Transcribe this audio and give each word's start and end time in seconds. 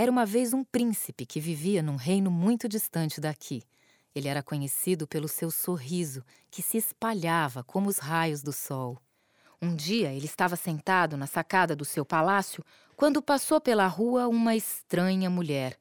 Era 0.00 0.12
uma 0.12 0.24
vez 0.24 0.52
um 0.52 0.62
príncipe 0.62 1.26
que 1.26 1.40
vivia 1.40 1.82
num 1.82 1.96
reino 1.96 2.30
muito 2.30 2.68
distante 2.68 3.20
daqui. 3.20 3.64
Ele 4.14 4.28
era 4.28 4.44
conhecido 4.44 5.08
pelo 5.08 5.26
seu 5.26 5.50
sorriso, 5.50 6.24
que 6.52 6.62
se 6.62 6.76
espalhava 6.76 7.64
como 7.64 7.88
os 7.88 7.98
raios 7.98 8.40
do 8.40 8.52
sol. 8.52 8.96
Um 9.60 9.74
dia 9.74 10.12
ele 10.12 10.26
estava 10.26 10.54
sentado 10.54 11.16
na 11.16 11.26
sacada 11.26 11.74
do 11.74 11.84
seu 11.84 12.04
palácio 12.04 12.64
quando 12.94 13.20
passou 13.20 13.60
pela 13.60 13.88
rua 13.88 14.28
uma 14.28 14.54
estranha 14.54 15.28
mulher. 15.28 15.76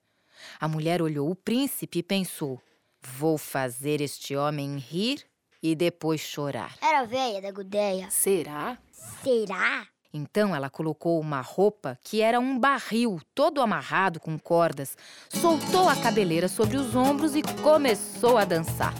A 0.59 0.67
mulher 0.67 0.99
olhou 0.99 1.29
o 1.29 1.35
príncipe 1.35 1.99
e 1.99 2.03
pensou: 2.03 2.59
Vou 2.99 3.37
fazer 3.37 4.01
este 4.01 4.35
homem 4.35 4.79
rir 4.79 5.23
e 5.61 5.75
depois 5.75 6.21
chorar. 6.21 6.75
Era 6.81 7.01
a 7.01 7.05
velha 7.05 7.39
da 7.39 7.51
Gudeia. 7.51 8.09
Será? 8.09 8.79
Será? 9.21 9.87
Então 10.17 10.55
ela 10.55 10.69
colocou 10.69 11.19
uma 11.19 11.41
roupa 11.41 11.97
que 12.03 12.21
era 12.21 12.39
um 12.39 12.57
barril 12.57 13.21
todo 13.35 13.61
amarrado 13.61 14.19
com 14.19 14.37
cordas, 14.39 14.97
soltou 15.29 15.87
a 15.87 15.95
cabeleira 15.95 16.47
sobre 16.47 16.75
os 16.75 16.95
ombros 16.95 17.35
e 17.35 17.43
começou 17.61 18.37
a 18.37 18.43
dançar. 18.43 18.95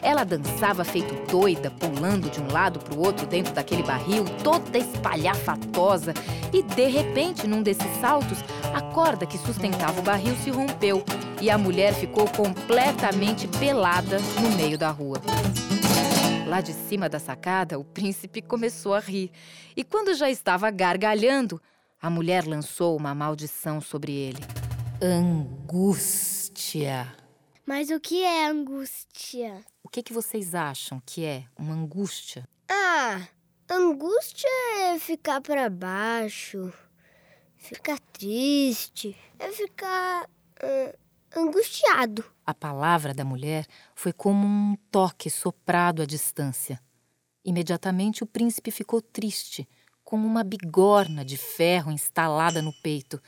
Ela 0.00 0.24
dançava 0.24 0.82
feito 0.82 1.14
doida, 1.30 1.70
pulando 1.70 2.28
de 2.28 2.40
um 2.40 2.50
lado 2.50 2.80
para 2.80 2.94
o 2.94 3.04
outro 3.04 3.26
dentro 3.26 3.52
daquele 3.52 3.82
barril, 3.82 4.24
toda 4.42 4.78
espalhafatosa, 4.78 6.12
e 6.52 6.62
de 6.62 6.86
repente, 6.86 7.46
num 7.46 7.62
desses 7.62 8.00
saltos, 8.00 8.38
a 8.74 8.80
corda 8.80 9.26
que 9.26 9.38
sustentava 9.38 10.00
o 10.00 10.02
barril 10.02 10.34
se 10.42 10.50
rompeu 10.50 11.04
e 11.40 11.50
a 11.50 11.58
mulher 11.58 11.94
ficou 11.94 12.26
completamente 12.28 13.46
pelada 13.46 14.18
no 14.40 14.50
meio 14.56 14.76
da 14.76 14.90
rua. 14.90 15.20
Lá 16.52 16.60
de 16.60 16.74
cima 16.74 17.08
da 17.08 17.18
sacada, 17.18 17.78
o 17.78 17.82
príncipe 17.82 18.42
começou 18.42 18.92
a 18.92 19.00
rir. 19.00 19.32
E 19.74 19.82
quando 19.82 20.12
já 20.12 20.28
estava 20.28 20.70
gargalhando, 20.70 21.58
a 21.98 22.10
mulher 22.10 22.46
lançou 22.46 22.94
uma 22.94 23.14
maldição 23.14 23.80
sobre 23.80 24.12
ele. 24.12 24.40
Angústia. 25.00 27.10
Mas 27.64 27.88
o 27.88 27.98
que 27.98 28.22
é 28.22 28.48
angústia? 28.48 29.64
O 29.82 29.88
que, 29.88 30.02
que 30.02 30.12
vocês 30.12 30.54
acham 30.54 31.02
que 31.06 31.24
é 31.24 31.44
uma 31.58 31.72
angústia? 31.72 32.46
Ah, 32.68 33.26
angústia 33.66 34.50
é 34.90 34.98
ficar 34.98 35.40
para 35.40 35.70
baixo, 35.70 36.70
ficar 37.56 37.98
triste, 38.12 39.16
é 39.38 39.50
ficar 39.52 40.28
uh, 40.62 40.98
angustiado. 41.36 42.24
A 42.44 42.54
palavra 42.54 43.14
da 43.14 43.24
mulher 43.24 43.66
foi 43.94 44.12
como 44.12 44.46
um 44.46 44.76
toque 44.90 45.30
soprado 45.30 46.02
à 46.02 46.06
distância. 46.06 46.80
Imediatamente 47.44 48.22
o 48.22 48.26
príncipe 48.26 48.70
ficou 48.70 49.00
triste, 49.00 49.68
como 50.04 50.26
uma 50.26 50.44
bigorna 50.44 51.24
de 51.24 51.36
ferro 51.36 51.90
instalada 51.90 52.60
no 52.60 52.72
peito. 52.82 53.20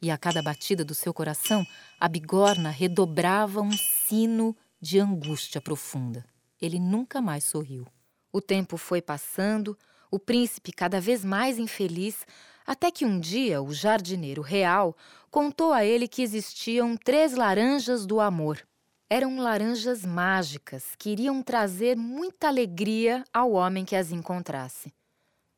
E 0.00 0.10
a 0.10 0.16
cada 0.16 0.42
batida 0.42 0.84
do 0.84 0.94
seu 0.94 1.12
coração, 1.12 1.66
a 1.98 2.08
bigorna 2.08 2.70
redobrava 2.70 3.60
um 3.60 3.72
sino 3.72 4.56
de 4.80 4.98
angústia 4.98 5.60
profunda. 5.60 6.24
Ele 6.60 6.78
nunca 6.78 7.20
mais 7.20 7.44
sorriu. 7.44 7.86
O 8.32 8.40
tempo 8.40 8.76
foi 8.76 9.02
passando, 9.02 9.76
o 10.10 10.18
príncipe 10.18 10.72
cada 10.72 11.00
vez 11.00 11.24
mais 11.24 11.58
infeliz, 11.58 12.24
até 12.70 12.88
que 12.88 13.04
um 13.04 13.18
dia 13.18 13.60
o 13.60 13.74
jardineiro 13.74 14.42
real 14.42 14.96
contou 15.28 15.72
a 15.72 15.84
ele 15.84 16.06
que 16.06 16.22
existiam 16.22 16.96
três 16.96 17.34
laranjas 17.34 18.06
do 18.06 18.20
amor. 18.20 18.64
Eram 19.10 19.40
laranjas 19.40 20.06
mágicas 20.06 20.94
que 20.96 21.10
iriam 21.10 21.42
trazer 21.42 21.96
muita 21.96 22.46
alegria 22.46 23.24
ao 23.34 23.50
homem 23.50 23.84
que 23.84 23.96
as 23.96 24.12
encontrasse. 24.12 24.94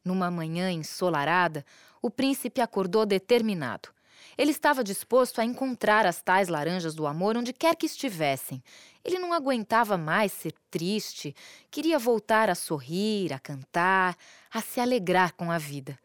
Numa 0.03 0.31
manhã 0.31 0.73
ensolarada, 0.73 1.67
o 2.01 2.09
príncipe 2.09 2.63
acordou 2.63 3.05
determinado. 3.05 3.91
Ele 4.39 4.51
estava 4.51 4.83
disposto 4.83 5.39
a 5.39 5.45
encontrar 5.45 6.07
as 6.07 6.23
tais 6.23 6.49
laranjas 6.49 6.95
do 6.95 7.07
amor 7.07 7.37
onde 7.37 7.53
quer 7.53 7.77
que 7.77 7.85
estivessem. 7.85 8.65
Ele 9.05 9.19
não 9.19 9.35
aguentava 9.35 9.99
mais 9.99 10.33
ser 10.33 10.55
triste, 10.71 11.37
queria 11.71 11.99
voltar 11.99 12.49
a 12.49 12.55
sorrir, 12.55 13.35
a 13.35 13.39
cantar, 13.39 14.17
a 14.51 14.63
se 14.63 14.81
alegrar 14.81 15.35
com 15.35 15.51
a 15.51 15.59
vida 15.59 15.99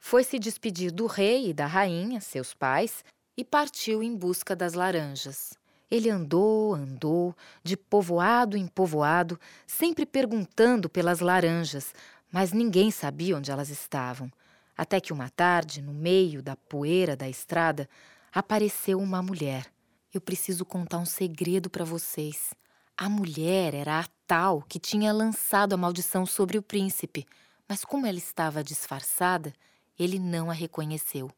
foi 0.00 0.24
se 0.24 0.38
despedir 0.38 0.90
do 0.90 1.06
rei 1.06 1.50
e 1.50 1.52
da 1.52 1.66
rainha, 1.66 2.20
seus 2.20 2.54
pais, 2.54 3.04
e 3.36 3.44
partiu 3.44 4.02
em 4.02 4.16
busca 4.16 4.56
das 4.56 4.74
laranjas. 4.74 5.54
Ele 5.90 6.10
andou, 6.10 6.74
andou, 6.74 7.34
de 7.62 7.76
povoado 7.76 8.56
em 8.56 8.66
povoado, 8.66 9.38
sempre 9.66 10.04
perguntando 10.04 10.88
pelas 10.88 11.20
laranjas, 11.20 11.94
mas 12.30 12.52
ninguém 12.52 12.90
sabia 12.90 13.36
onde 13.36 13.50
elas 13.50 13.70
estavam. 13.70 14.30
Até 14.76 15.00
que 15.00 15.12
uma 15.12 15.30
tarde, 15.30 15.80
no 15.80 15.92
meio 15.92 16.42
da 16.42 16.54
poeira 16.54 17.16
da 17.16 17.28
estrada, 17.28 17.88
apareceu 18.32 18.98
uma 18.98 19.22
mulher. 19.22 19.66
Eu 20.12 20.20
preciso 20.20 20.64
contar 20.64 20.98
um 20.98 21.06
segredo 21.06 21.68
para 21.70 21.84
vocês. 21.84 22.54
A 22.96 23.08
mulher 23.08 23.74
era 23.74 24.00
a 24.00 24.06
tal 24.26 24.62
que 24.62 24.78
tinha 24.78 25.12
lançado 25.12 25.72
a 25.72 25.76
maldição 25.76 26.26
sobre 26.26 26.58
o 26.58 26.62
príncipe, 26.62 27.26
mas 27.68 27.84
como 27.84 28.06
ela 28.06 28.18
estava 28.18 28.62
disfarçada, 28.62 29.52
ele 29.98 30.18
não 30.18 30.50
a 30.50 30.54
reconheceu. 30.54 31.30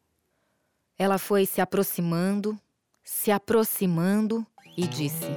Ela 0.97 1.17
foi 1.17 1.45
se 1.45 1.59
aproximando, 1.59 2.57
se 3.03 3.31
aproximando 3.31 4.45
e 4.77 4.85
disse: 4.85 5.27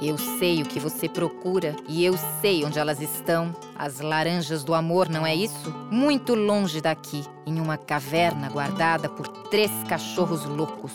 Eu 0.00 0.16
sei 0.16 0.62
o 0.62 0.66
que 0.66 0.78
você 0.78 1.08
procura 1.08 1.74
e 1.88 2.04
eu 2.04 2.14
sei 2.40 2.64
onde 2.64 2.78
elas 2.78 3.00
estão. 3.00 3.54
As 3.76 4.00
laranjas 4.00 4.62
do 4.62 4.72
amor, 4.72 5.08
não 5.08 5.26
é 5.26 5.34
isso? 5.34 5.70
Muito 5.90 6.34
longe 6.34 6.80
daqui, 6.80 7.24
em 7.44 7.60
uma 7.60 7.76
caverna 7.76 8.48
guardada 8.48 9.08
por 9.08 9.26
três 9.48 9.70
cachorros 9.88 10.44
loucos. 10.44 10.92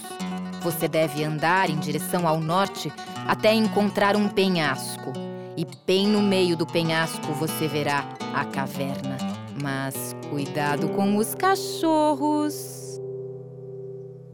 Você 0.62 0.88
deve 0.88 1.24
andar 1.24 1.70
em 1.70 1.78
direção 1.78 2.28
ao 2.28 2.40
norte 2.40 2.91
até 3.28 3.53
encontrar 3.53 4.16
um 4.16 4.30
penhasco. 4.30 5.12
E 5.58 5.66
bem 5.86 6.08
no 6.08 6.22
meio 6.22 6.56
do 6.56 6.66
penhasco 6.66 7.34
você 7.34 7.68
verá 7.68 8.06
a 8.34 8.46
caverna. 8.46 9.28
Mas 9.62 10.16
cuidado 10.30 10.90
com 10.90 11.18
os 11.18 11.36
cachorros. 11.36 13.00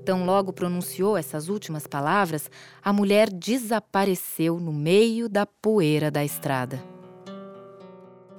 Tão 0.05 0.23
logo 0.23 0.53
pronunciou 0.53 1.17
essas 1.17 1.49
últimas 1.49 1.87
palavras, 1.87 2.49
a 2.83 2.93
mulher 2.93 3.27
desapareceu 3.29 4.59
no 4.59 4.71
meio 4.71 5.27
da 5.27 5.47
poeira 5.47 6.11
da 6.11 6.23
estrada. 6.23 6.83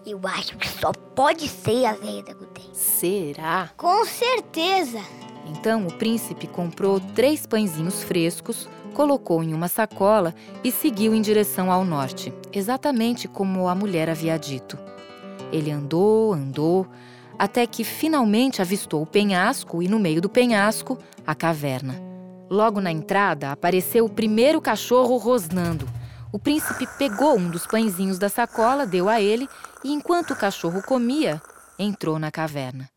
Eu 0.06 0.20
acho 0.22 0.56
que 0.56 0.68
só 0.68 0.92
pode 0.92 1.48
ser 1.48 1.84
a 1.84 1.92
veia 1.94 2.22
da 2.22 2.32
Gudem. 2.32 2.70
Será? 2.72 3.70
Com 3.76 4.04
certeza! 4.04 5.00
Então 5.48 5.88
o 5.88 5.92
príncipe 5.92 6.46
comprou 6.46 7.00
três 7.00 7.44
pãezinhos 7.44 8.04
frescos, 8.04 8.68
colocou 8.94 9.42
em 9.42 9.52
uma 9.52 9.66
sacola 9.66 10.32
e 10.62 10.70
seguiu 10.70 11.12
em 11.12 11.20
direção 11.20 11.72
ao 11.72 11.84
norte, 11.84 12.32
exatamente 12.52 13.26
como 13.26 13.66
a 13.66 13.74
mulher 13.74 14.08
havia 14.08 14.38
dito. 14.38 14.85
Ele 15.52 15.70
andou, 15.70 16.32
andou, 16.32 16.86
até 17.38 17.66
que 17.66 17.84
finalmente 17.84 18.60
avistou 18.60 19.02
o 19.02 19.06
penhasco 19.06 19.82
e, 19.82 19.88
no 19.88 19.98
meio 19.98 20.20
do 20.20 20.28
penhasco, 20.28 20.98
a 21.26 21.34
caverna. 21.34 22.00
Logo 22.48 22.80
na 22.80 22.90
entrada 22.90 23.50
apareceu 23.50 24.04
o 24.04 24.10
primeiro 24.10 24.60
cachorro 24.60 25.16
rosnando. 25.16 25.88
O 26.32 26.38
príncipe 26.38 26.86
pegou 26.98 27.36
um 27.36 27.50
dos 27.50 27.66
pãezinhos 27.66 28.18
da 28.18 28.28
sacola, 28.28 28.86
deu 28.86 29.08
a 29.08 29.20
ele 29.20 29.48
e, 29.84 29.92
enquanto 29.92 30.32
o 30.32 30.36
cachorro 30.36 30.82
comia, 30.82 31.40
entrou 31.78 32.18
na 32.18 32.30
caverna. 32.30 32.88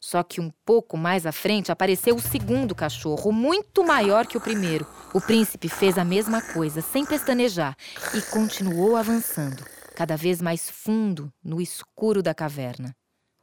Só 0.00 0.22
que 0.24 0.40
um 0.40 0.50
pouco 0.66 0.96
mais 0.96 1.26
à 1.26 1.32
frente 1.32 1.70
apareceu 1.70 2.16
o 2.16 2.20
segundo 2.20 2.74
cachorro, 2.74 3.30
muito 3.30 3.84
maior 3.84 4.26
que 4.26 4.36
o 4.36 4.40
primeiro. 4.40 4.84
O 5.14 5.20
príncipe 5.20 5.68
fez 5.68 5.96
a 5.96 6.04
mesma 6.04 6.42
coisa, 6.42 6.80
sem 6.80 7.06
pestanejar, 7.06 7.76
e 8.12 8.20
continuou 8.22 8.96
avançando 8.96 9.62
cada 9.92 10.16
vez 10.16 10.40
mais 10.40 10.68
fundo 10.68 11.32
no 11.42 11.60
escuro 11.60 12.22
da 12.22 12.34
caverna. 12.34 12.94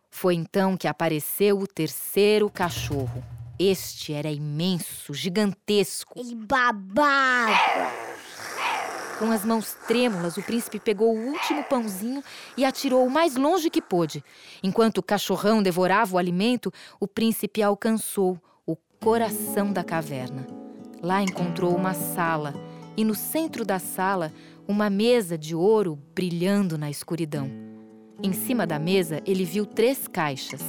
Foi 0.10 0.36
então 0.36 0.76
que 0.76 0.88
apareceu 0.88 1.60
o 1.60 1.68
terceiro 1.68 2.50
cachorro. 2.50 3.24
Este 3.60 4.14
era 4.14 4.32
imenso, 4.32 5.14
gigantesco. 5.14 6.20
Ele 6.20 6.36
babava. 6.36 8.10
Com 9.20 9.34
as 9.34 9.44
mãos 9.44 9.74
trêmulas, 9.86 10.38
o 10.38 10.42
príncipe 10.42 10.80
pegou 10.80 11.14
o 11.14 11.28
último 11.32 11.62
pãozinho 11.66 12.24
e 12.56 12.64
atirou 12.64 13.06
o 13.06 13.12
mais 13.12 13.36
longe 13.36 13.70
que 13.70 13.82
pôde. 13.82 14.24
Enquanto 14.64 15.00
o 15.00 15.04
cachorrão 15.04 15.62
devorava 15.62 16.16
o 16.16 16.18
alimento, 16.18 16.72
o 17.02 17.08
príncipe 17.08 17.62
alcançou 17.62 18.42
o 18.66 18.78
coração 19.02 19.74
da 19.74 19.84
caverna. 19.84 20.48
Lá 21.02 21.22
encontrou 21.22 21.76
uma 21.76 21.94
sala 21.94 22.54
e 22.96 23.04
no 23.04 23.14
centro 23.14 23.66
da 23.66 23.78
sala 23.78 24.32
uma 24.70 24.88
mesa 24.88 25.36
de 25.36 25.56
ouro 25.56 25.96
brilhando 26.14 26.78
na 26.78 26.92
escuridão. 26.92 27.50
Em 28.22 28.32
cima 28.32 28.68
da 28.68 28.78
mesa, 28.78 29.20
ele 29.26 29.44
viu 29.44 29.66
três 29.66 30.08
caixas. 30.08 30.62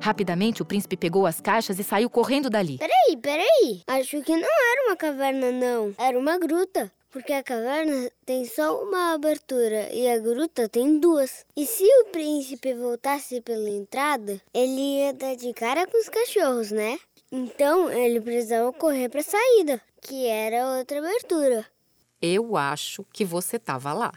Rapidamente, 0.00 0.62
o 0.62 0.64
príncipe 0.64 0.96
pegou 0.96 1.26
as 1.26 1.38
caixas 1.38 1.78
e 1.78 1.84
saiu 1.84 2.08
correndo 2.08 2.48
dali. 2.48 2.78
Peraí, 2.78 3.14
peraí. 3.20 3.82
Acho 3.86 4.22
que 4.22 4.32
não 4.32 4.72
era 4.72 4.86
uma 4.86 4.96
caverna, 4.96 5.52
não. 5.52 5.94
Era 5.98 6.18
uma 6.18 6.38
gruta. 6.38 6.90
Porque 7.10 7.34
a 7.34 7.42
caverna 7.42 8.10
tem 8.24 8.46
só 8.46 8.82
uma 8.82 9.12
abertura 9.12 9.92
e 9.92 10.08
a 10.08 10.18
gruta 10.18 10.66
tem 10.66 10.98
duas. 10.98 11.44
E 11.54 11.66
se 11.66 11.84
o 11.84 12.06
príncipe 12.06 12.72
voltasse 12.72 13.42
pela 13.42 13.68
entrada, 13.68 14.40
ele 14.54 15.00
ia 15.00 15.12
dar 15.12 15.36
de 15.36 15.52
cara 15.52 15.86
com 15.86 16.00
os 16.00 16.08
cachorros, 16.08 16.70
né? 16.70 16.98
Então 17.30 17.90
ele 17.90 18.18
precisava 18.18 18.72
correr 18.72 19.10
para 19.10 19.20
a 19.20 19.24
saída, 19.24 19.80
que 20.00 20.26
era 20.26 20.78
outra 20.78 21.00
abertura. 21.00 21.66
Eu 22.26 22.56
acho 22.56 23.04
que 23.12 23.24
você 23.24 23.56
estava 23.56 23.92
lá. 23.92 24.12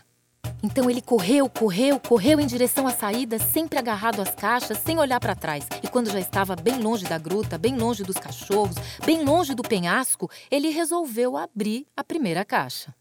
Então 0.61 0.89
ele 0.89 1.01
correu, 1.01 1.49
correu, 1.49 1.99
correu 1.99 2.39
em 2.39 2.47
direção 2.47 2.85
à 2.85 2.91
saída, 2.91 3.39
sempre 3.39 3.79
agarrado 3.79 4.21
às 4.21 4.35
caixas, 4.35 4.77
sem 4.79 4.99
olhar 4.99 5.19
para 5.19 5.35
trás. 5.35 5.65
E 5.81 5.87
quando 5.87 6.11
já 6.11 6.19
estava 6.19 6.55
bem 6.55 6.79
longe 6.79 7.05
da 7.05 7.17
gruta, 7.17 7.57
bem 7.57 7.77
longe 7.77 8.03
dos 8.03 8.17
cachorros, 8.17 8.75
bem 9.05 9.23
longe 9.23 9.53
do 9.53 9.63
penhasco, 9.63 10.29
ele 10.51 10.69
resolveu 10.69 11.37
abrir 11.37 11.87
a 11.95 12.03
primeira 12.03 12.43
caixa. 12.43 12.93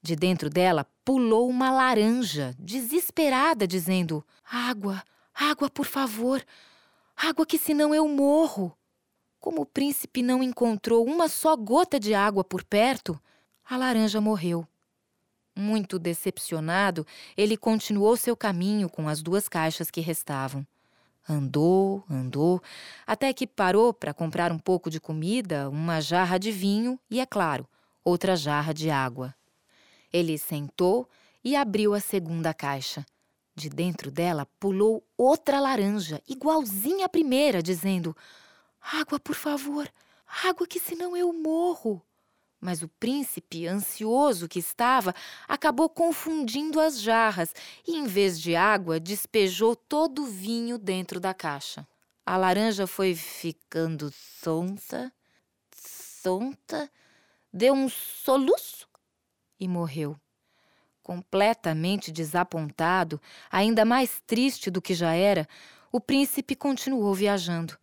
De 0.00 0.16
dentro 0.16 0.48
dela 0.48 0.86
pulou 1.04 1.48
uma 1.48 1.70
laranja, 1.70 2.54
desesperada, 2.58 3.66
dizendo: 3.66 4.24
Água, 4.50 5.02
água, 5.34 5.68
por 5.68 5.86
favor, 5.86 6.42
água 7.16 7.44
que 7.44 7.58
senão 7.58 7.94
eu 7.94 8.08
morro. 8.08 8.76
Como 9.38 9.62
o 9.62 9.66
príncipe 9.66 10.22
não 10.22 10.42
encontrou 10.42 11.04
uma 11.04 11.28
só 11.28 11.56
gota 11.56 12.00
de 12.00 12.14
água 12.14 12.42
por 12.42 12.64
perto, 12.64 13.20
a 13.68 13.76
laranja 13.76 14.20
morreu. 14.20 14.66
Muito 15.54 15.98
decepcionado, 15.98 17.06
ele 17.36 17.56
continuou 17.56 18.16
seu 18.16 18.36
caminho 18.36 18.88
com 18.88 19.08
as 19.08 19.22
duas 19.22 19.48
caixas 19.48 19.90
que 19.90 20.00
restavam. 20.00 20.66
Andou, 21.28 22.02
andou, 22.10 22.60
até 23.06 23.32
que 23.32 23.46
parou 23.46 23.92
para 23.92 24.14
comprar 24.14 24.50
um 24.50 24.58
pouco 24.58 24.90
de 24.90 24.98
comida, 24.98 25.68
uma 25.68 26.00
jarra 26.00 26.38
de 26.38 26.50
vinho 26.50 26.98
e, 27.10 27.20
é 27.20 27.26
claro, 27.26 27.68
outra 28.04 28.34
jarra 28.34 28.72
de 28.72 28.90
água. 28.90 29.34
Ele 30.12 30.36
sentou 30.36 31.08
e 31.44 31.54
abriu 31.54 31.94
a 31.94 32.00
segunda 32.00 32.52
caixa. 32.52 33.06
De 33.54 33.68
dentro 33.68 34.10
dela 34.10 34.46
pulou 34.58 35.04
outra 35.16 35.60
laranja, 35.60 36.20
igualzinha 36.26 37.06
à 37.06 37.08
primeira, 37.08 37.62
dizendo: 37.62 38.16
Água, 38.80 39.20
por 39.20 39.34
favor, 39.34 39.86
água 40.44 40.66
que 40.66 40.80
senão 40.80 41.16
eu 41.16 41.32
morro. 41.32 42.02
Mas 42.64 42.80
o 42.80 42.86
príncipe, 42.86 43.66
ansioso 43.66 44.48
que 44.48 44.60
estava, 44.60 45.12
acabou 45.48 45.88
confundindo 45.88 46.78
as 46.78 47.00
jarras 47.00 47.52
e, 47.84 47.96
em 47.96 48.06
vez 48.06 48.40
de 48.40 48.54
água, 48.54 49.00
despejou 49.00 49.74
todo 49.74 50.22
o 50.22 50.26
vinho 50.26 50.78
dentro 50.78 51.18
da 51.18 51.34
caixa. 51.34 51.84
A 52.24 52.36
laranja 52.36 52.86
foi 52.86 53.16
ficando 53.16 54.12
sonsa, 54.12 55.12
sonta, 55.74 56.88
deu 57.52 57.74
um 57.74 57.88
soluço 57.88 58.86
e 59.58 59.66
morreu. 59.66 60.16
Completamente 61.02 62.12
desapontado, 62.12 63.20
ainda 63.50 63.84
mais 63.84 64.22
triste 64.24 64.70
do 64.70 64.80
que 64.80 64.94
já 64.94 65.12
era, 65.14 65.48
o 65.90 66.00
príncipe 66.00 66.54
continuou 66.54 67.12
viajando. 67.12 67.76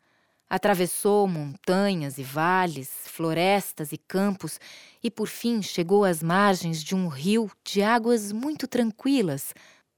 Atravessou 0.50 1.28
montanhas 1.28 2.18
e 2.18 2.24
vales, 2.24 2.90
florestas 3.06 3.92
e 3.92 3.98
campos 3.98 4.60
e 5.04 5.12
por 5.12 5.28
fim 5.28 5.62
chegou 5.62 6.04
às 6.04 6.24
margens 6.24 6.84
de 6.84 6.96
um 6.96 7.08
rio 7.08 7.52
de 7.64 7.84
águas 7.84 8.32
muito 8.32 8.68
tranquilas, 8.68 9.54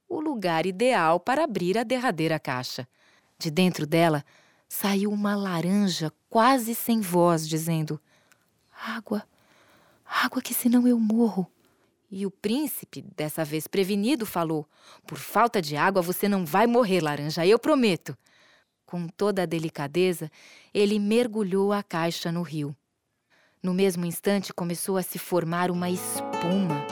o 0.10 0.20
lugar 0.20 0.66
ideal 0.66 1.20
para 1.20 1.46
abrir 1.46 1.78
a 1.78 1.84
derradeira 1.84 2.38
caixa. 2.38 2.86
De 3.40 3.50
dentro 3.50 3.88
dela 3.88 4.26
saiu 4.68 5.10
uma 5.12 5.36
laranja 5.36 6.12
quase 6.30 6.76
sem 6.76 7.00
voz, 7.00 7.48
dizendo: 7.48 8.00
Água, 8.86 9.24
água 10.06 10.42
que 10.42 10.54
senão 10.54 10.88
eu 10.88 11.00
morro. 11.00 11.50
E 12.10 12.26
o 12.26 12.32
príncipe, 12.32 13.06
dessa 13.16 13.46
vez 13.46 13.68
prevenido, 13.68 14.26
falou: 14.26 14.68
Por 15.08 15.18
falta 15.18 15.62
de 15.62 15.78
água 15.78 16.02
você 16.02 16.28
não 16.28 16.46
vai 16.46 16.68
morrer, 16.68 17.00
laranja, 17.00 17.46
eu 17.46 17.58
prometo. 17.58 18.18
Com 18.92 19.08
toda 19.08 19.44
a 19.44 19.46
delicadeza, 19.46 20.30
ele 20.74 21.00
mergulhou 21.00 21.72
a 21.72 21.82
caixa 21.82 22.30
no 22.30 22.42
rio. 22.42 22.76
No 23.64 23.74
mesmo 23.74 24.06
instante 24.06 24.54
começou 24.54 24.98
a 24.98 25.02
se 25.02 25.18
formar 25.18 25.72
uma 25.72 25.90
espuma. 25.90 26.86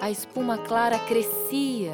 A 0.00 0.10
espuma 0.10 0.56
clara 0.56 0.98
crescia 1.00 1.92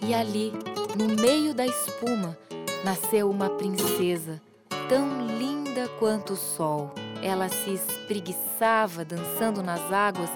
e 0.00 0.14
ali, 0.14 0.52
no 0.96 1.20
meio 1.20 1.52
da 1.52 1.66
espuma, 1.66 2.38
nasceu 2.84 3.28
uma 3.28 3.50
princesa, 3.50 4.40
tão 4.88 5.26
linda 5.36 5.88
quanto 5.98 6.34
o 6.34 6.36
sol. 6.36 6.94
Ela 7.20 7.48
se 7.48 7.70
espreguiçava 7.70 9.04
dançando 9.04 9.64
nas 9.64 9.92
águas, 9.92 10.30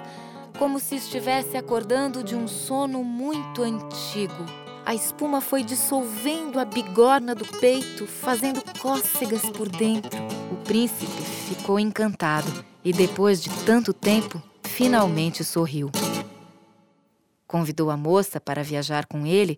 como 0.59 0.77
se 0.77 0.95
estivesse 0.95 1.55
acordando 1.55 2.21
de 2.21 2.35
um 2.35 2.49
sono 2.49 3.01
muito 3.01 3.63
antigo. 3.63 4.60
A 4.83 4.95
espuma 4.95 5.41
foi 5.41 5.63
dissolvendo 5.63 6.59
a 6.59 6.65
bigorna 6.65 7.35
do 7.35 7.45
peito, 7.59 8.07
fazendo 8.07 8.61
cócegas 8.79 9.43
por 9.51 9.69
dentro. 9.69 10.17
O 10.51 10.55
príncipe 10.63 11.21
ficou 11.47 11.79
encantado 11.79 12.65
e, 12.83 12.91
depois 12.91 13.43
de 13.43 13.49
tanto 13.63 13.93
tempo, 13.93 14.41
finalmente 14.63 15.43
sorriu. 15.43 15.91
Convidou 17.45 17.91
a 17.91 17.97
moça 17.97 18.41
para 18.41 18.63
viajar 18.63 19.05
com 19.05 19.25
ele 19.25 19.57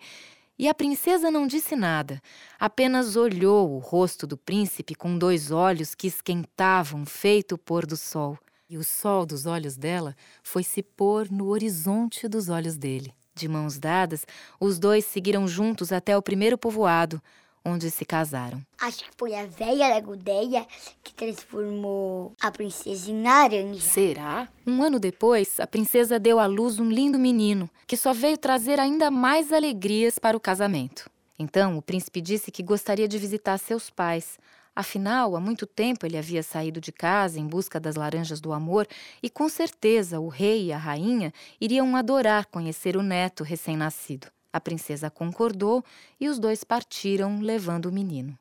e 0.59 0.67
a 0.67 0.73
princesa 0.73 1.31
não 1.31 1.47
disse 1.47 1.75
nada, 1.75 2.21
apenas 2.59 3.15
olhou 3.15 3.73
o 3.73 3.79
rosto 3.79 4.27
do 4.27 4.37
príncipe 4.37 4.93
com 4.93 5.17
dois 5.17 5.51
olhos 5.51 5.95
que 5.95 6.07
esquentavam 6.07 7.05
feito 7.05 7.55
o 7.55 7.57
pôr 7.57 7.85
do 7.85 7.97
sol. 7.97 8.37
E 8.69 8.77
o 8.77 8.83
sol 8.83 9.25
dos 9.25 9.45
olhos 9.45 9.77
dela 9.77 10.15
foi 10.43 10.63
se 10.63 10.83
pôr 10.83 11.31
no 11.31 11.47
horizonte 11.47 12.27
dos 12.27 12.49
olhos 12.49 12.77
dele. 12.77 13.13
De 13.35 13.47
mãos 13.47 13.79
dadas, 13.79 14.25
os 14.59 14.77
dois 14.77 15.05
seguiram 15.05 15.47
juntos 15.47 15.91
até 15.91 16.15
o 16.15 16.21
primeiro 16.21 16.57
povoado, 16.57 17.21
onde 17.65 17.89
se 17.89 18.05
casaram. 18.05 18.61
Acho 18.79 18.99
que 18.99 19.09
foi 19.17 19.33
a 19.33 19.45
velha 19.45 19.87
Lagodeia 19.87 20.67
que 21.03 21.13
transformou 21.13 22.33
a 22.39 22.51
princesa 22.51 23.09
em 23.09 23.23
laranja. 23.23 23.81
Será? 23.81 24.47
Um 24.67 24.83
ano 24.83 24.99
depois, 24.99 25.59
a 25.59 25.65
princesa 25.65 26.19
deu 26.19 26.39
à 26.39 26.45
luz 26.45 26.79
um 26.79 26.89
lindo 26.89 27.17
menino, 27.17 27.69
que 27.87 27.97
só 27.97 28.13
veio 28.13 28.37
trazer 28.37 28.79
ainda 28.79 29.09
mais 29.09 29.51
alegrias 29.51 30.19
para 30.19 30.37
o 30.37 30.41
casamento. 30.41 31.09
Então, 31.39 31.77
o 31.77 31.81
príncipe 31.81 32.21
disse 32.21 32.51
que 32.51 32.61
gostaria 32.61 33.07
de 33.07 33.17
visitar 33.17 33.57
seus 33.57 33.89
pais, 33.89 34.37
Afinal, 34.75 35.35
há 35.35 35.39
muito 35.39 35.67
tempo 35.67 36.05
ele 36.05 36.17
havia 36.17 36.41
saído 36.41 36.81
de 36.81 36.91
casa 36.91 37.39
em 37.39 37.45
busca 37.45 37.79
das 37.79 37.95
laranjas 37.95 38.41
do 38.41 38.51
amor 38.51 38.87
e 39.21 39.29
com 39.29 39.47
certeza 39.47 40.19
o 40.19 40.27
rei 40.27 40.65
e 40.65 40.73
a 40.73 40.77
rainha 40.77 41.31
iriam 41.61 41.95
adorar 41.95 42.47
conhecer 42.47 42.97
o 42.97 43.03
neto 43.03 43.43
recém-nascido. 43.43 44.27
A 44.51 44.59
princesa 44.59 45.11
concordou 45.11 45.83
e 46.19 46.27
os 46.27 46.39
dois 46.39 46.63
partiram 46.63 47.39
levando 47.39 47.85
o 47.85 47.91
menino. 47.91 48.37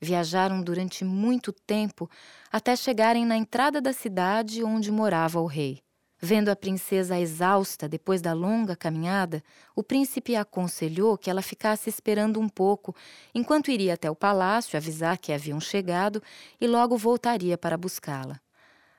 Viajaram 0.00 0.62
durante 0.62 1.04
muito 1.04 1.52
tempo 1.52 2.08
até 2.50 2.74
chegarem 2.76 3.26
na 3.26 3.36
entrada 3.36 3.80
da 3.80 3.92
cidade 3.92 4.64
onde 4.64 4.90
morava 4.90 5.40
o 5.40 5.46
rei. 5.46 5.83
Vendo 6.26 6.48
a 6.48 6.56
princesa 6.56 7.20
exausta 7.20 7.86
depois 7.86 8.22
da 8.22 8.32
longa 8.32 8.74
caminhada, 8.74 9.44
o 9.76 9.82
príncipe 9.82 10.34
aconselhou 10.34 11.18
que 11.18 11.28
ela 11.28 11.42
ficasse 11.42 11.90
esperando 11.90 12.40
um 12.40 12.48
pouco, 12.48 12.96
enquanto 13.34 13.70
iria 13.70 13.92
até 13.92 14.10
o 14.10 14.16
palácio 14.16 14.74
avisar 14.74 15.18
que 15.18 15.34
haviam 15.34 15.60
chegado 15.60 16.22
e 16.58 16.66
logo 16.66 16.96
voltaria 16.96 17.58
para 17.58 17.76
buscá-la. 17.76 18.40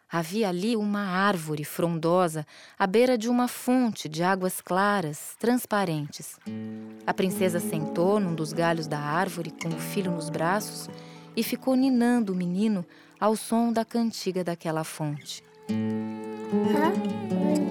Havia 0.07 0.49
ali 0.49 0.75
uma 0.75 1.01
árvore 1.01 1.63
frondosa 1.63 2.45
à 2.77 2.85
beira 2.85 3.17
de 3.17 3.27
uma 3.27 3.47
fonte 3.47 4.07
de 4.07 4.21
águas 4.21 4.61
claras, 4.61 5.35
transparentes. 5.39 6.37
A 7.07 7.13
princesa 7.13 7.59
sentou 7.59 8.19
num 8.19 8.35
dos 8.35 8.53
galhos 8.53 8.85
da 8.85 8.99
árvore 8.99 9.49
com 9.49 9.69
o 9.69 9.79
filho 9.79 10.11
nos 10.11 10.29
braços 10.29 10.87
e 11.35 11.41
ficou 11.41 11.75
ninando 11.75 12.33
o 12.33 12.35
menino 12.35 12.85
ao 13.19 13.35
som 13.35 13.73
da 13.73 13.83
cantiga 13.83 14.43
daquela 14.43 14.83
fonte. 14.83 15.43
Mulher 15.69 16.93
foi 17.29 17.65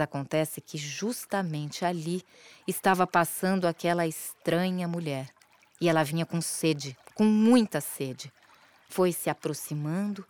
Mas 0.00 0.04
acontece 0.04 0.62
que 0.62 0.78
justamente 0.78 1.84
ali 1.84 2.24
estava 2.66 3.06
passando 3.06 3.66
aquela 3.66 4.06
estranha 4.06 4.88
mulher. 4.88 5.28
E 5.78 5.90
ela 5.90 6.02
vinha 6.02 6.24
com 6.24 6.40
sede, 6.40 6.96
com 7.14 7.24
muita 7.24 7.82
sede. 7.82 8.32
Foi 8.88 9.12
se 9.12 9.28
aproximando, 9.28 10.24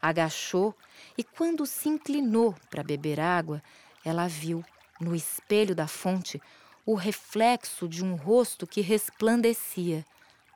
agachou 0.00 0.74
e, 1.16 1.24
quando 1.24 1.64
se 1.64 1.88
inclinou 1.88 2.54
para 2.70 2.82
beber 2.82 3.18
água, 3.18 3.62
ela 4.04 4.28
viu, 4.28 4.62
no 5.00 5.14
espelho 5.14 5.74
da 5.74 5.86
fonte, 5.86 6.38
o 6.84 6.94
reflexo 6.94 7.88
de 7.88 8.04
um 8.04 8.16
rosto 8.16 8.66
que 8.66 8.82
resplandecia. 8.82 10.04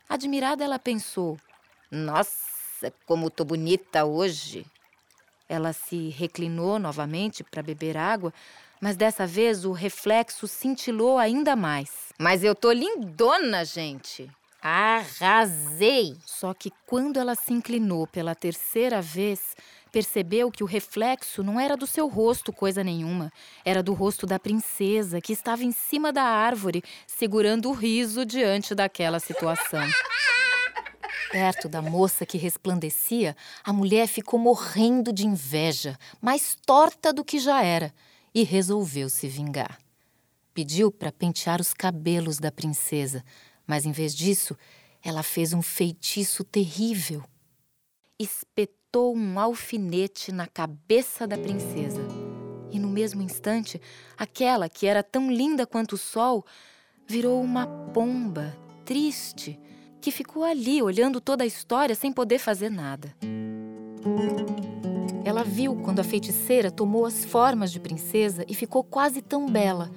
Admirada, 0.06 0.62
ela 0.62 0.78
pensou: 0.78 1.38
Nossa, 1.90 2.92
como 3.06 3.30
tô 3.30 3.46
bonita 3.46 4.04
hoje! 4.04 4.66
Ela 5.48 5.72
se 5.72 6.08
reclinou 6.10 6.78
novamente 6.78 7.42
para 7.42 7.62
beber 7.62 7.96
água, 7.96 8.32
Mas 8.80 8.96
dessa 8.96 9.26
vez 9.26 9.64
o 9.64 9.72
reflexo 9.72 10.46
cintilou 10.46 11.18
ainda 11.18 11.56
mais. 11.56 12.12
Mas 12.16 12.44
eu 12.44 12.54
tô 12.54 12.70
lindona, 12.70 13.64
gente! 13.64 14.30
Arrasei! 14.62 16.16
Só 16.24 16.54
que 16.54 16.70
quando 16.86 17.18
ela 17.18 17.34
se 17.34 17.52
inclinou 17.52 18.06
pela 18.06 18.34
terceira 18.34 19.00
vez, 19.02 19.56
percebeu 19.90 20.50
que 20.50 20.62
o 20.62 20.66
reflexo 20.66 21.42
não 21.42 21.58
era 21.58 21.76
do 21.76 21.86
seu 21.86 22.08
rosto 22.08 22.52
coisa 22.52 22.84
nenhuma, 22.84 23.32
era 23.64 23.82
do 23.82 23.92
rosto 23.92 24.26
da 24.26 24.38
princesa 24.38 25.20
que 25.20 25.32
estava 25.32 25.64
em 25.64 25.72
cima 25.72 26.12
da 26.12 26.22
árvore, 26.22 26.82
segurando 27.06 27.68
o 27.68 27.72
riso 27.72 28.24
diante 28.24 28.74
daquela 28.74 29.18
situação. 29.20 29.82
Perto 31.30 31.68
da 31.68 31.82
moça 31.82 32.24
que 32.24 32.38
resplandecia, 32.38 33.36
a 33.62 33.72
mulher 33.72 34.06
ficou 34.06 34.40
morrendo 34.40 35.12
de 35.12 35.26
inveja, 35.26 35.98
mais 36.20 36.56
torta 36.66 37.12
do 37.12 37.22
que 37.24 37.38
já 37.38 37.62
era, 37.62 37.92
e 38.34 38.42
resolveu 38.44 39.10
se 39.10 39.28
vingar. 39.28 39.78
Pediu 40.54 40.90
para 40.90 41.12
pentear 41.12 41.60
os 41.60 41.74
cabelos 41.74 42.38
da 42.38 42.50
princesa, 42.50 43.22
mas 43.66 43.84
em 43.84 43.92
vez 43.92 44.14
disso, 44.14 44.56
ela 45.02 45.22
fez 45.22 45.52
um 45.52 45.60
feitiço 45.60 46.42
terrível. 46.42 47.22
Espetou 48.18 49.14
um 49.14 49.38
alfinete 49.38 50.32
na 50.32 50.46
cabeça 50.46 51.26
da 51.26 51.36
princesa. 51.36 52.00
E 52.70 52.78
no 52.78 52.88
mesmo 52.88 53.22
instante, 53.22 53.80
aquela 54.16 54.68
que 54.68 54.86
era 54.86 55.02
tão 55.02 55.30
linda 55.30 55.66
quanto 55.66 55.92
o 55.92 55.98
sol 55.98 56.44
virou 57.06 57.42
uma 57.42 57.66
pomba 57.92 58.56
triste 58.84 59.58
que 60.00 60.10
ficou 60.10 60.44
ali 60.44 60.82
olhando 60.82 61.20
toda 61.20 61.44
a 61.44 61.46
história 61.46 61.94
sem 61.94 62.12
poder 62.12 62.38
fazer 62.38 62.70
nada. 62.70 63.14
Ela 65.24 65.44
viu 65.44 65.76
quando 65.76 66.00
a 66.00 66.04
feiticeira 66.04 66.70
tomou 66.70 67.04
as 67.04 67.24
formas 67.24 67.70
de 67.70 67.78
princesa 67.78 68.44
e 68.48 68.54
ficou 68.54 68.82
quase 68.82 69.20
tão 69.20 69.46
bela. 69.46 69.90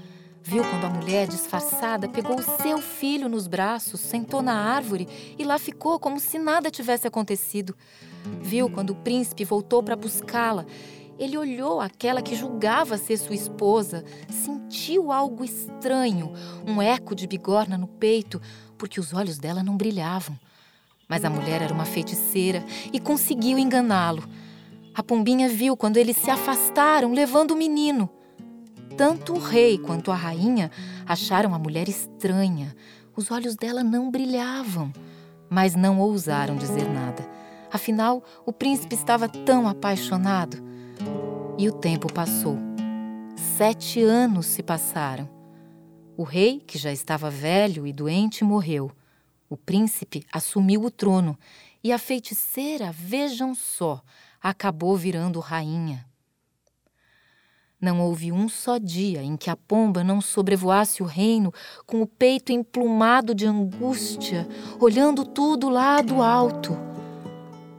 Viu 0.43 0.63
quando 0.63 0.86
a 0.86 0.89
mulher 0.89 1.27
disfarçada 1.27 2.10
pegou 2.10 2.39
o 2.39 2.62
seu 2.62 2.79
filho 2.79 3.29
nos 3.29 3.48
braços, 3.48 4.00
sentou 4.00 4.41
na 4.41 4.55
árvore 4.55 5.08
e 5.38 5.43
lá 5.43 5.60
ficou 5.60 6.00
como 6.00 6.20
se 6.20 6.39
nada 6.39 6.72
tivesse 6.72 7.08
acontecido. 7.08 7.75
Viu 8.41 8.70
quando 8.70 8.89
o 8.89 8.96
príncipe 8.96 9.46
voltou 9.46 9.84
para 9.84 9.96
buscá-la. 9.96 10.65
Ele 11.20 11.38
olhou 11.38 11.80
aquela 11.80 12.22
que 12.22 12.36
julgava 12.36 12.98
ser 12.98 13.18
sua 13.18 13.36
esposa, 13.36 14.03
sentiu 14.30 15.12
algo 15.12 15.44
estranho, 15.44 16.34
um 16.68 16.82
eco 16.82 17.13
de 17.13 17.27
bigorna 17.27 17.77
no 17.77 17.88
peito, 17.88 18.41
porque 18.77 19.00
os 19.00 19.13
olhos 19.13 19.38
dela 19.38 19.62
não 19.62 19.77
brilhavam. 19.77 20.38
Mas 21.08 21.24
a 21.25 21.30
mulher 21.30 21.62
era 21.62 21.74
uma 21.74 21.86
feiticeira 21.86 22.63
e 22.91 23.00
conseguiu 23.00 23.60
enganá-lo. 23.60 24.24
A 24.94 25.03
pombinha 25.03 25.48
viu 25.48 25.77
quando 25.77 25.98
eles 25.98 26.18
se 26.18 26.30
afastaram, 26.30 27.13
levando 27.13 27.51
o 27.51 27.58
menino. 27.58 28.10
Tanto 28.98 29.34
o 29.34 29.39
rei 29.39 29.77
quanto 29.77 30.12
a 30.12 30.15
rainha 30.15 30.72
acharam 31.06 31.53
a 31.53 31.60
mulher 31.60 31.88
estranha. 31.88 32.75
Os 33.15 33.30
olhos 33.32 33.56
dela 33.56 33.84
não 33.84 34.10
brilhavam, 34.10 34.91
mas 35.50 35.75
não 35.75 36.00
ousaram 36.00 36.56
dizer 36.56 36.89
nada. 36.89 37.27
Afinal, 37.72 38.24
o 38.46 38.51
príncipe 38.51 38.96
estava 38.96 39.30
tão 39.30 39.68
apaixonado. 39.68 40.71
E 41.58 41.67
o 41.67 41.72
tempo 41.72 42.12
passou. 42.12 42.58
Sete 43.58 44.01
anos 44.01 44.46
se 44.46 44.63
passaram. 44.63 45.29
O 46.17 46.24
rei, 46.24 46.60
que 46.60 46.77
já 46.77 46.91
estava 46.91 47.29
velho 47.29 47.88
e 47.88 47.93
doente, 47.93 48.43
morreu. 48.43 48.91
O 49.50 49.58
príncipe 49.58 50.25
assumiu 50.31 50.84
o 50.84 50.91
trono 50.91 51.38
e 51.84 51.91
a 51.91 51.98
feiticeira, 51.98 52.91
vejam 52.91 53.55
só, 53.55 54.01
acabou 54.41 54.96
virando 54.96 55.39
rainha. 55.39 56.05
Não 57.81 58.00
houve 58.00 58.31
um 58.31 58.48
só 58.48 58.77
dia 58.77 59.24
em 59.24 59.36
que 59.36 59.50
a 59.50 59.55
pomba 59.55 60.03
não 60.03 60.22
sobrevoasse 60.22 61.01
o 61.01 61.05
reino 61.08 61.51
com 61.88 62.03
o 62.03 62.08
peito 62.08 62.51
emplumado 62.51 63.34
de 63.34 63.48
angústia, 63.48 64.48
olhando 64.79 65.25
tudo 65.25 65.67
lá 65.67 66.00
do 66.01 66.22
alto. 66.22 66.77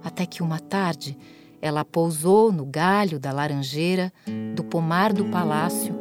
Até 0.03 0.27
que 0.27 0.43
uma 0.43 0.59
tarde 0.59 1.17
ela 1.63 1.85
pousou 1.85 2.51
no 2.51 2.67
galho 2.67 3.21
da 3.21 3.31
laranjeira 3.31 4.13
do 4.55 4.65
pomar 4.65 5.13
do 5.13 5.27
palácio, 5.27 5.97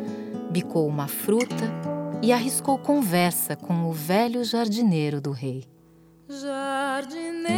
bicou 0.50 0.88
uma 0.88 1.08
fruta 1.08 1.72
e 2.22 2.34
arriscou 2.34 2.80
conversa 2.80 3.56
com 3.56 3.88
o 3.88 3.94
velho 3.94 4.44
jardineiro 4.44 5.22
do 5.22 5.32
rei. 5.32 5.64
Jardineiro 6.28 7.52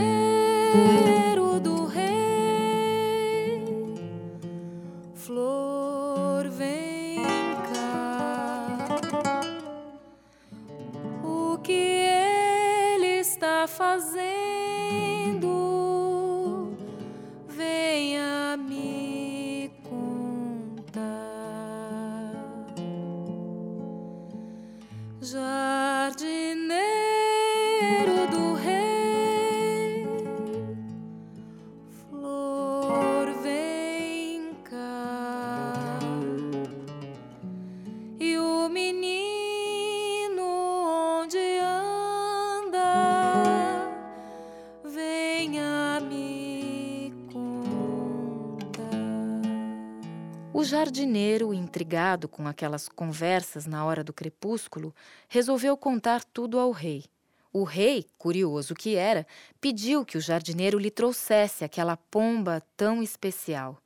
jardineiro, 50.74 51.54
intrigado 51.54 52.28
com 52.28 52.48
aquelas 52.48 52.90
conversas 52.90 53.68
na 53.68 53.86
hora 53.86 54.04
do 54.04 54.12
crepúsculo, 54.12 54.92
resolveu 55.30 55.78
contar 55.78 56.24
tudo 56.24 56.60
ao 56.60 56.72
rei. 56.72 57.06
O 57.54 57.64
rei, 57.64 58.08
curioso 58.18 58.74
que 58.74 58.96
era, 58.96 59.28
pediu 59.62 60.04
que 60.04 60.18
o 60.18 60.22
jardineiro 60.22 60.80
lhe 60.80 60.90
trouxesse 60.90 61.64
aquela 61.64 61.96
pomba 61.96 62.60
tão 62.76 63.04
especial. 63.04 63.78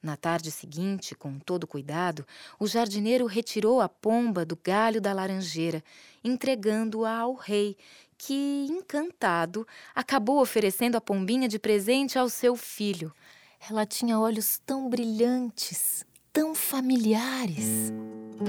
Na 0.00 0.16
tarde 0.16 0.52
seguinte, 0.52 1.16
com 1.16 1.36
todo 1.40 1.66
cuidado, 1.66 2.24
o 2.60 2.66
jardineiro 2.68 3.26
retirou 3.26 3.80
a 3.80 3.88
pomba 3.88 4.44
do 4.44 4.56
galho 4.56 5.00
da 5.00 5.12
laranjeira, 5.12 5.82
entregando-a 6.22 7.10
ao 7.10 7.34
rei, 7.34 7.76
que, 8.16 8.68
encantado, 8.70 9.66
acabou 9.92 10.40
oferecendo 10.40 10.94
a 10.94 11.00
pombinha 11.00 11.48
de 11.48 11.58
presente 11.58 12.16
ao 12.16 12.28
seu 12.28 12.54
filho. 12.54 13.12
Ela 13.68 13.84
tinha 13.84 14.16
olhos 14.20 14.60
tão 14.64 14.88
brilhantes, 14.88 16.06
tão 16.36 16.54
familiares. 16.54 17.90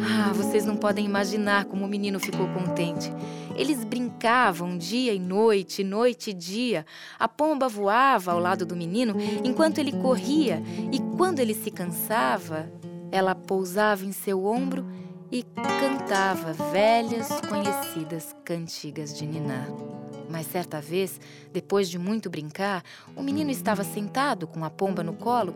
Ah, 0.03 0.33
vocês 0.33 0.65
não 0.65 0.75
podem 0.75 1.05
imaginar 1.05 1.63
como 1.63 1.85
o 1.85 1.87
menino 1.87 2.19
ficou 2.19 2.45
contente. 2.49 3.09
Eles 3.55 3.85
brincavam 3.85 4.77
dia 4.77 5.13
e 5.13 5.19
noite, 5.19 5.85
noite 5.85 6.31
e 6.31 6.33
dia. 6.33 6.85
A 7.17 7.29
pomba 7.29 7.69
voava 7.69 8.33
ao 8.33 8.39
lado 8.39 8.65
do 8.65 8.75
menino 8.75 9.15
enquanto 9.41 9.77
ele 9.77 9.93
corria, 9.93 10.61
e 10.91 10.99
quando 11.15 11.39
ele 11.39 11.53
se 11.53 11.71
cansava, 11.71 12.69
ela 13.09 13.33
pousava 13.33 14.03
em 14.03 14.11
seu 14.11 14.43
ombro 14.43 14.85
e 15.31 15.45
cantava 15.79 16.51
velhas, 16.73 17.29
conhecidas 17.47 18.35
cantigas 18.43 19.17
de 19.17 19.25
Niná. 19.25 19.65
Mas 20.29 20.47
certa 20.47 20.81
vez, 20.81 21.21
depois 21.53 21.89
de 21.89 21.97
muito 21.97 22.29
brincar, 22.29 22.83
o 23.15 23.23
menino 23.23 23.49
estava 23.49 23.85
sentado 23.85 24.45
com 24.45 24.65
a 24.65 24.69
pomba 24.69 25.01
no 25.01 25.13
colo 25.13 25.55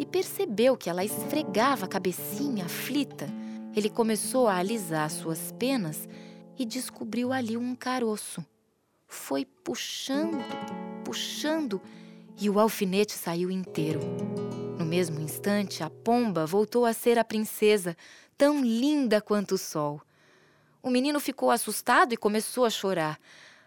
e 0.00 0.06
percebeu 0.06 0.78
que 0.78 0.88
ela 0.88 1.04
esfregava 1.04 1.84
a 1.84 1.88
cabecinha 1.88 2.64
aflita. 2.64 3.28
Ele 3.76 3.90
começou 3.90 4.48
a 4.48 4.56
alisar 4.56 5.10
suas 5.10 5.52
penas 5.52 6.08
e 6.58 6.64
descobriu 6.64 7.34
ali 7.34 7.54
um 7.54 7.74
caroço. 7.74 8.42
Foi 9.06 9.44
puxando, 9.44 10.38
puxando 11.04 11.82
e 12.40 12.48
o 12.48 12.58
alfinete 12.58 13.12
saiu 13.12 13.50
inteiro. 13.50 14.00
No 14.78 14.86
mesmo 14.86 15.20
instante, 15.20 15.82
a 15.82 15.90
pomba 15.90 16.46
voltou 16.46 16.86
a 16.86 16.94
ser 16.94 17.18
a 17.18 17.24
princesa, 17.24 17.94
tão 18.38 18.64
linda 18.64 19.20
quanto 19.20 19.56
o 19.56 19.58
sol. 19.58 20.00
O 20.82 20.88
menino 20.88 21.20
ficou 21.20 21.50
assustado 21.50 22.14
e 22.14 22.16
começou 22.16 22.64
a 22.64 22.70
chorar, 22.70 23.20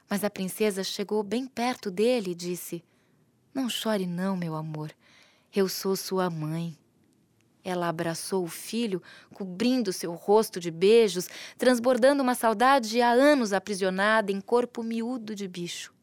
mas 0.10 0.24
a 0.24 0.32
princesa 0.32 0.84
chegou 0.84 1.22
bem 1.22 1.46
perto 1.46 1.92
dele 1.92 2.32
e 2.32 2.36
disse: 2.36 2.84
Não 3.54 3.70
chore, 3.70 4.08
não, 4.08 4.36
meu 4.36 4.56
amor. 4.56 4.92
Eu 5.56 5.70
sou 5.70 5.96
sua 5.96 6.32
mãe. 6.32 6.76
Ela 7.64 7.88
abraçou 7.88 8.44
o 8.44 8.48
filho, 8.48 9.02
cobrindo 9.34 9.94
seu 9.94 10.14
rosto 10.16 10.60
de 10.60 10.72
beijos, 10.72 11.30
transbordando 11.60 12.24
uma 12.24 12.34
saudade 12.34 13.00
há 13.02 13.12
anos 13.12 13.54
aprisionada 13.54 14.32
em 14.32 14.42
corpo 14.42 14.82
miúdo 14.82 15.36
de 15.36 15.48
bicho. 15.48 15.94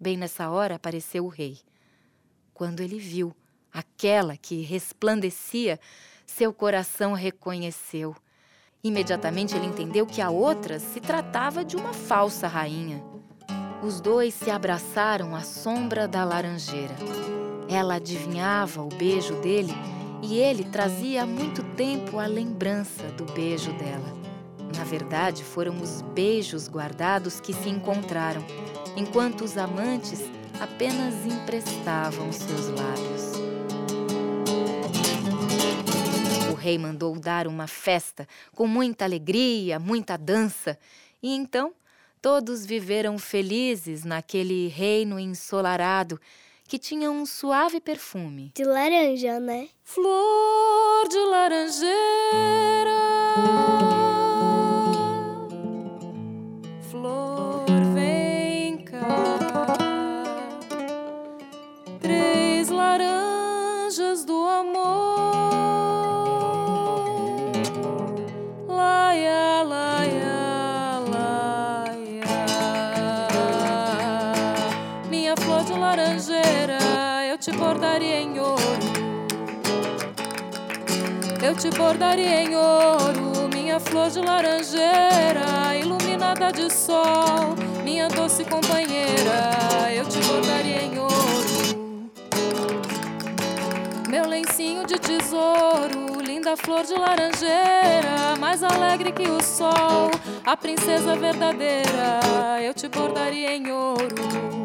Bem 0.00 0.16
nessa 0.16 0.48
hora 0.50 0.76
apareceu 0.76 1.24
o 1.24 1.28
rei. 1.28 1.58
Quando 2.54 2.80
ele 2.80 2.98
viu 2.98 3.34
aquela 3.72 4.36
que 4.36 4.62
resplandecia, 4.62 5.80
seu 6.24 6.52
coração 6.52 7.12
reconheceu. 7.12 8.14
Imediatamente 8.84 9.56
ele 9.56 9.66
entendeu 9.66 10.06
que 10.06 10.20
a 10.20 10.30
outra 10.30 10.78
se 10.78 11.00
tratava 11.00 11.64
de 11.64 11.76
uma 11.76 11.92
falsa 11.92 12.46
rainha. 12.46 13.02
Os 13.82 14.00
dois 14.00 14.32
se 14.32 14.48
abraçaram 14.48 15.34
à 15.34 15.42
sombra 15.42 16.06
da 16.06 16.24
laranjeira. 16.24 16.94
Ela 17.68 17.94
adivinhava 17.94 18.82
o 18.82 18.88
beijo 18.88 19.34
dele 19.40 19.72
e 20.22 20.38
ele 20.38 20.64
trazia 20.64 21.24
há 21.24 21.26
muito 21.26 21.62
tempo 21.74 22.18
a 22.18 22.26
lembrança 22.26 23.04
do 23.16 23.24
beijo 23.32 23.72
dela. 23.72 24.12
Na 24.76 24.84
verdade, 24.84 25.42
foram 25.42 25.80
os 25.80 26.00
beijos 26.14 26.68
guardados 26.68 27.40
que 27.40 27.52
se 27.52 27.68
encontraram, 27.68 28.42
enquanto 28.96 29.42
os 29.42 29.58
amantes 29.58 30.20
apenas 30.60 31.14
emprestavam 31.26 32.30
seus 32.32 32.68
lábios. 32.68 33.32
O 36.50 36.54
rei 36.54 36.78
mandou 36.78 37.18
dar 37.18 37.46
uma 37.48 37.66
festa 37.66 38.26
com 38.54 38.66
muita 38.66 39.04
alegria, 39.04 39.78
muita 39.78 40.16
dança, 40.16 40.78
e 41.22 41.34
então 41.34 41.72
todos 42.20 42.64
viveram 42.64 43.18
felizes 43.18 44.04
naquele 44.04 44.68
reino 44.68 45.18
ensolarado 45.18 46.20
que 46.72 46.78
tinha 46.78 47.10
um 47.10 47.26
suave 47.26 47.82
perfume. 47.82 48.50
De 48.54 48.64
laranja, 48.64 49.38
né? 49.38 49.68
Flor 49.84 51.06
de 51.06 51.18
laranjeira. 51.18 51.92
Flor, 56.90 57.31
bordaria 77.72 78.20
em 78.20 78.38
ouro. 78.38 78.60
Eu 81.42 81.56
te 81.56 81.70
bordaria 81.70 82.42
em 82.42 82.54
ouro, 82.54 83.48
minha 83.52 83.80
flor 83.80 84.10
de 84.10 84.20
laranjeira, 84.20 85.74
iluminada 85.80 86.52
de 86.52 86.70
sol, 86.70 87.56
minha 87.82 88.08
doce 88.08 88.44
companheira. 88.44 89.90
Eu 89.90 90.04
te 90.04 90.18
bordaria 90.18 90.82
em 90.82 90.98
ouro, 90.98 92.10
meu 94.10 94.26
lencinho 94.26 94.86
de 94.86 94.98
tesouro, 94.98 96.20
linda 96.20 96.54
flor 96.58 96.84
de 96.84 96.92
laranjeira, 96.92 98.36
mais 98.38 98.62
alegre 98.62 99.12
que 99.12 99.30
o 99.30 99.42
sol, 99.42 100.10
a 100.44 100.54
princesa 100.54 101.16
verdadeira. 101.16 102.20
Eu 102.62 102.74
te 102.74 102.86
bordaria 102.86 103.56
em 103.56 103.72
ouro. 103.72 104.61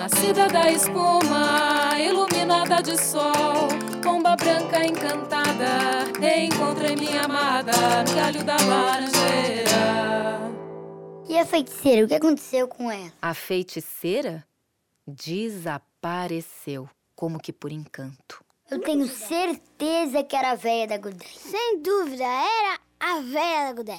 Nascida 0.00 0.48
da 0.48 0.72
espuma, 0.72 1.90
iluminada 2.00 2.80
de 2.82 2.96
sol, 2.96 3.68
pomba 4.02 4.34
branca 4.34 4.82
encantada, 4.86 6.06
encontrei 6.42 6.96
minha 6.96 7.24
amada 7.24 7.72
no 8.08 8.14
galho 8.14 8.42
da 8.42 8.56
laranjeira. 8.56 9.70
E 11.28 11.38
a 11.38 11.44
feiticeira, 11.44 12.06
o 12.06 12.08
que 12.08 12.14
aconteceu 12.14 12.66
com 12.66 12.90
ela? 12.90 13.12
A 13.20 13.34
feiticeira 13.34 14.42
desapareceu, 15.06 16.88
como 17.14 17.38
que 17.38 17.52
por 17.52 17.70
encanto. 17.70 18.42
Eu 18.70 18.80
tenho 18.80 19.06
certeza 19.06 20.24
que 20.24 20.34
era 20.34 20.52
a 20.52 20.54
véia 20.54 20.86
da 20.86 20.96
Gudé. 20.96 21.26
Sem 21.36 21.82
dúvida, 21.82 22.24
era 22.24 22.80
a 22.98 23.20
velha 23.20 23.66
da 23.66 23.72
Gudé. 23.74 23.98